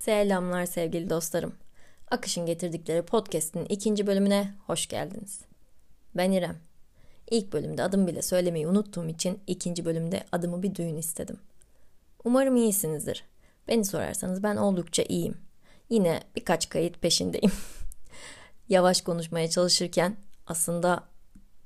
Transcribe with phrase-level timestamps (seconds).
[0.00, 1.52] Selamlar sevgili dostlarım.
[2.10, 5.40] Akış'ın getirdikleri podcast'in ikinci bölümüne hoş geldiniz.
[6.16, 6.56] Ben İrem.
[7.30, 11.38] İlk bölümde adım bile söylemeyi unuttuğum için ikinci bölümde adımı bir duyun istedim.
[12.24, 13.24] Umarım iyisinizdir.
[13.68, 15.36] Beni sorarsanız ben oldukça iyiyim.
[15.90, 17.52] Yine birkaç kayıt peşindeyim.
[18.68, 21.04] yavaş konuşmaya çalışırken aslında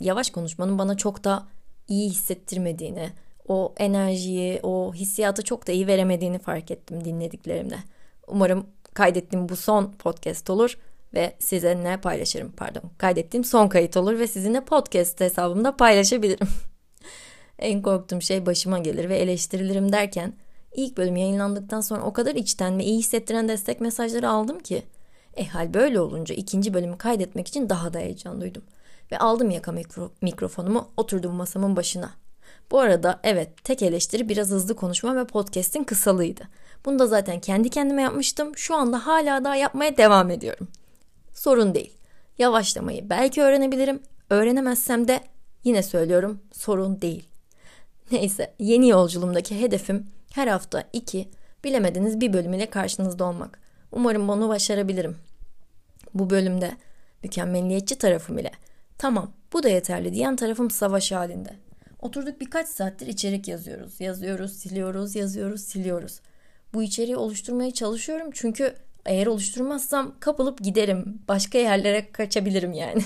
[0.01, 1.47] yavaş konuşmanın bana çok da
[1.89, 3.11] iyi hissettirmediğini,
[3.49, 7.79] o enerjiyi, o hissiyatı çok da iyi veremediğini fark ettim dinlediklerimde.
[8.27, 10.79] Umarım kaydettiğim bu son podcast olur
[11.15, 12.53] ve sizinle paylaşırım.
[12.53, 16.49] Pardon, kaydettiğim son kayıt olur ve sizinle podcast hesabımda paylaşabilirim.
[17.59, 20.33] en korktuğum şey başıma gelir ve eleştirilirim derken
[20.75, 24.83] ilk bölüm yayınlandıktan sonra o kadar içten ve iyi hissettiren destek mesajları aldım ki.
[25.37, 28.63] E hal böyle olunca ikinci bölümü kaydetmek için daha da heyecan duydum.
[29.13, 32.11] Ve aldım yaka mikro, mikrofonumu oturdum masamın başına.
[32.71, 36.49] Bu arada evet tek eleştiri biraz hızlı konuşma ve podcast'in kısalığıydı.
[36.85, 38.57] Bunu da zaten kendi kendime yapmıştım.
[38.57, 40.69] Şu anda hala daha yapmaya devam ediyorum.
[41.35, 41.93] Sorun değil.
[42.39, 44.03] Yavaşlamayı belki öğrenebilirim.
[44.31, 45.21] Öğrenemezsem de
[45.65, 47.29] yine söylüyorum sorun değil.
[48.11, 51.29] Neyse yeni yolculuğumdaki hedefim her hafta iki,
[51.65, 53.59] bilemediniz bir bölüm ile karşınızda olmak.
[53.93, 55.17] Umarım bunu başarabilirim.
[56.15, 56.77] Bu bölümde
[57.23, 58.51] mükemmelliyetçi tarafım ile
[58.99, 61.57] tamam bu da yeterli diyen tarafım savaş halinde.
[62.01, 64.01] Oturduk birkaç saattir içerik yazıyoruz.
[64.01, 66.21] Yazıyoruz, siliyoruz, yazıyoruz, siliyoruz.
[66.75, 68.75] Bu içeriği oluşturmaya çalışıyorum çünkü
[69.07, 71.23] eğer oluşturmazsam kapılıp giderim.
[71.29, 73.03] Başka yerlere kaçabilirim yani.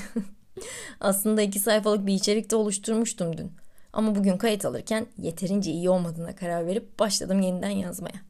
[1.00, 3.52] Aslında iki sayfalık bir içerik de oluşturmuştum dün.
[3.92, 8.20] Ama bugün kayıt alırken yeterince iyi olmadığına karar verip başladım yeniden yazmaya.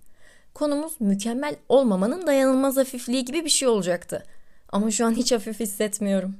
[0.54, 4.22] Konumuz mükemmel olmamanın dayanılmaz hafifliği gibi bir şey olacaktı.
[4.68, 6.36] Ama şu an hiç hafif hissetmiyorum.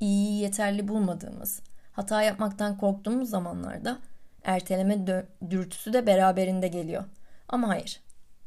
[0.00, 1.60] İyi yeterli bulmadığımız,
[1.92, 3.98] hata yapmaktan korktuğumuz zamanlarda
[4.44, 7.04] erteleme dürtüsü de beraberinde geliyor.
[7.48, 8.00] Ama hayır.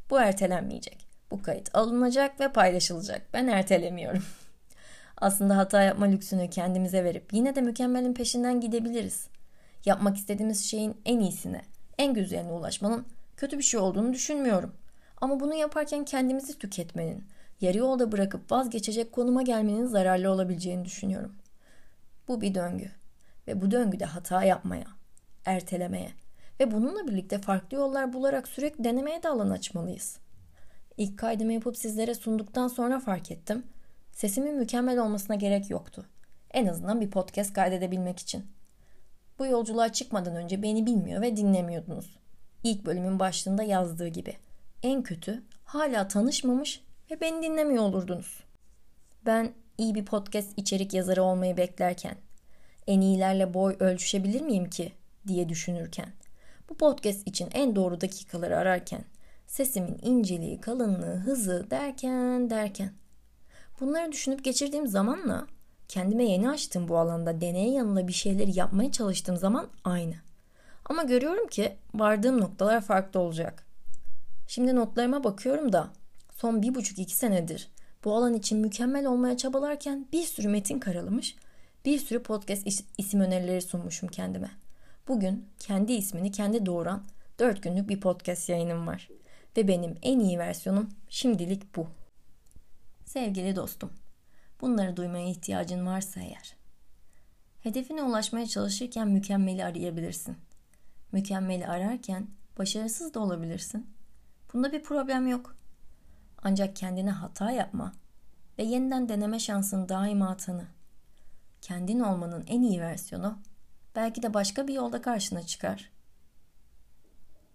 [0.09, 1.07] Bu ertelenmeyecek.
[1.31, 3.21] Bu kayıt alınacak ve paylaşılacak.
[3.33, 4.23] Ben ertelemiyorum.
[5.17, 9.27] Aslında hata yapma lüksünü kendimize verip yine de mükemmelin peşinden gidebiliriz.
[9.85, 11.61] Yapmak istediğimiz şeyin en iyisine,
[11.97, 13.05] en güzeline ulaşmanın
[13.37, 14.73] kötü bir şey olduğunu düşünmüyorum.
[15.21, 17.27] Ama bunu yaparken kendimizi tüketmenin,
[17.61, 21.35] yarı yolda bırakıp vazgeçecek konuma gelmenin zararlı olabileceğini düşünüyorum.
[22.27, 22.91] Bu bir döngü
[23.47, 24.85] ve bu döngüde hata yapmaya,
[25.45, 26.09] ertelemeye
[26.59, 30.19] ve bununla birlikte farklı yollar bularak sürekli denemeye de alan açmalıyız.
[30.97, 33.63] İlk kaydımı yapıp sizlere sunduktan sonra fark ettim.
[34.11, 36.05] Sesimin mükemmel olmasına gerek yoktu.
[36.51, 38.45] En azından bir podcast kaydedebilmek için.
[39.39, 42.19] Bu yolculuğa çıkmadan önce beni bilmiyor ve dinlemiyordunuz.
[42.63, 44.33] İlk bölümün başlığında yazdığı gibi.
[44.83, 48.43] En kötü hala tanışmamış ve beni dinlemiyor olurdunuz.
[49.25, 52.15] Ben iyi bir podcast içerik yazarı olmayı beklerken,
[52.87, 54.91] en iyilerle boy ölçüşebilir miyim ki
[55.27, 56.09] diye düşünürken,
[56.69, 59.01] bu podcast için en doğru dakikaları ararken,
[59.47, 62.91] sesimin inceliği, kalınlığı, hızı derken derken.
[63.79, 65.47] Bunları düşünüp geçirdiğim zamanla
[65.87, 70.15] kendime yeni açtığım bu alanda deneye yanıla bir şeyleri yapmaya çalıştığım zaman aynı.
[70.85, 73.65] Ama görüyorum ki vardığım noktalar farklı olacak.
[74.47, 75.87] Şimdi notlarıma bakıyorum da
[76.35, 77.67] son bir buçuk iki senedir
[78.03, 81.35] bu alan için mükemmel olmaya çabalarken bir sürü metin karalamış,
[81.85, 82.67] bir sürü podcast
[82.97, 84.51] isim önerileri sunmuşum kendime.
[85.07, 87.03] Bugün kendi ismini kendi doğuran
[87.39, 89.09] 4 günlük bir podcast yayınım var.
[89.57, 91.87] Ve benim en iyi versiyonum şimdilik bu.
[93.05, 93.93] Sevgili dostum,
[94.61, 96.55] bunları duymaya ihtiyacın varsa eğer.
[97.63, 100.37] Hedefine ulaşmaya çalışırken mükemmeli arayabilirsin.
[101.11, 103.87] Mükemmeli ararken başarısız da olabilirsin.
[104.53, 105.55] Bunda bir problem yok.
[106.43, 107.93] Ancak kendine hata yapma
[108.57, 110.65] ve yeniden deneme şansını daima tanı.
[111.61, 113.39] Kendin olmanın en iyi versiyonu
[113.97, 115.89] belki de başka bir yolda karşına çıkar.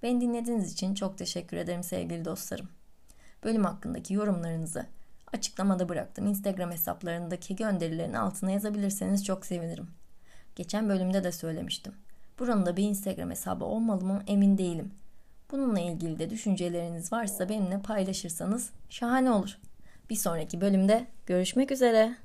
[0.02, 2.68] Beni dinlediğiniz için çok teşekkür ederim sevgili dostlarım.
[3.44, 4.86] Bölüm hakkındaki yorumlarınızı
[5.32, 6.26] açıklamada bıraktım.
[6.26, 9.88] Instagram hesaplarındaki gönderilerin altına yazabilirseniz çok sevinirim.
[10.56, 11.94] Geçen bölümde de söylemiştim.
[12.38, 14.90] Buranın da bir Instagram hesabı olmalı mı emin değilim.
[15.50, 19.58] Bununla ilgili de düşünceleriniz varsa benimle paylaşırsanız şahane olur.
[20.10, 22.16] Bir sonraki bölümde görüşmek üzere.